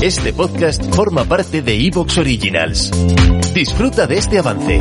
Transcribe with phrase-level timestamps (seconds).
[0.00, 2.92] Este podcast forma parte de Evox Originals.
[3.52, 4.80] Disfruta de este avance.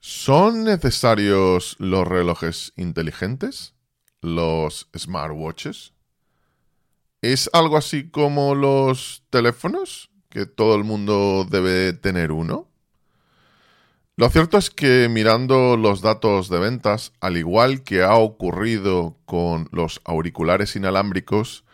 [0.00, 3.74] ¿Son necesarios los relojes inteligentes?
[4.22, 5.92] ¿Los smartwatches?
[7.20, 10.10] ¿Es algo así como los teléfonos?
[10.28, 12.68] ¿Que todo el mundo debe tener uno?
[14.16, 19.68] Lo cierto es que mirando los datos de ventas, al igual que ha ocurrido con
[19.70, 21.64] los auriculares inalámbricos,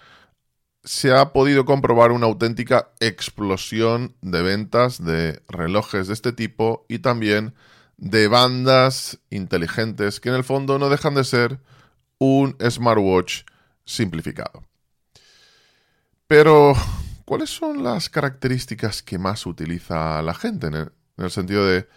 [0.85, 6.99] se ha podido comprobar una auténtica explosión de ventas de relojes de este tipo y
[6.99, 7.55] también
[7.97, 11.61] de bandas inteligentes que en el fondo no dejan de ser
[12.19, 13.45] un smartwatch
[13.87, 14.63] simplificado.
[16.27, 16.75] Pero,
[17.25, 20.69] ¿cuáles son las características que más utiliza la gente?
[20.69, 21.89] En el, sentido de,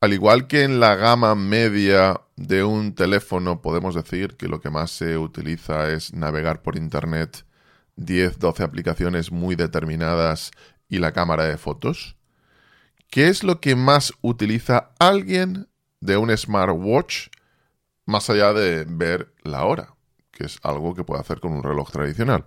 [0.00, 4.70] al igual que en la gama media de un teléfono, podemos decir que lo que
[4.70, 7.44] más se utiliza es navegar por Internet,
[7.96, 10.50] 10, 12 aplicaciones muy determinadas
[10.88, 12.16] y la cámara de fotos.
[13.10, 15.68] ¿Qué es lo que más utiliza alguien
[16.00, 17.28] de un smartwatch
[18.06, 19.94] más allá de ver la hora?
[20.30, 22.46] Que es algo que puede hacer con un reloj tradicional.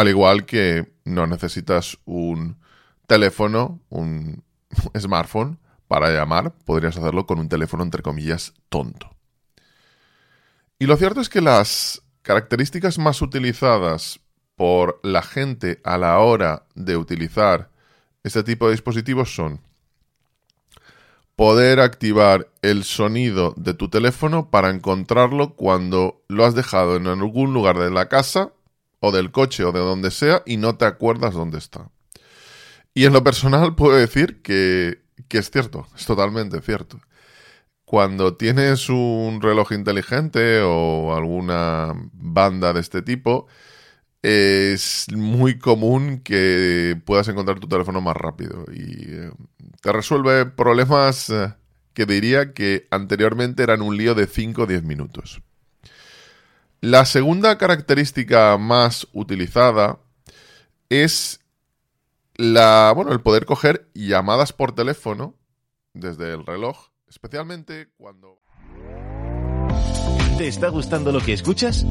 [0.00, 2.56] Al igual que no necesitas un
[3.06, 4.42] teléfono, un
[4.98, 9.14] smartphone para llamar, podrías hacerlo con un teléfono entre comillas tonto.
[10.78, 14.20] Y lo cierto es que las características más utilizadas
[14.56, 17.68] por la gente a la hora de utilizar
[18.22, 19.60] este tipo de dispositivos son
[21.36, 27.52] poder activar el sonido de tu teléfono para encontrarlo cuando lo has dejado en algún
[27.52, 28.54] lugar de la casa
[29.00, 31.90] o del coche o de donde sea y no te acuerdas dónde está.
[32.94, 37.00] Y en lo personal puedo decir que, que es cierto, es totalmente cierto.
[37.84, 43.48] Cuando tienes un reloj inteligente o alguna banda de este tipo,
[44.22, 49.30] es muy común que puedas encontrar tu teléfono más rápido y eh,
[49.82, 51.54] te resuelve problemas eh,
[51.94, 55.42] que diría que anteriormente eran un lío de 5 o 10 minutos.
[56.80, 59.98] La segunda característica más utilizada
[60.88, 61.40] es
[62.36, 65.34] la, bueno, el poder coger llamadas por teléfono
[65.92, 68.40] desde el reloj, especialmente cuando
[70.38, 71.84] ¿Te está gustando lo que escuchas?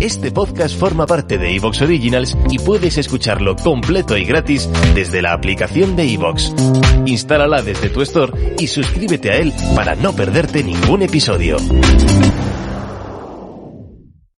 [0.00, 5.32] Este podcast forma parte de Evox Originals y puedes escucharlo completo y gratis desde la
[5.32, 6.54] aplicación de Evox.
[7.04, 11.56] Instálala desde tu store y suscríbete a él para no perderte ningún episodio.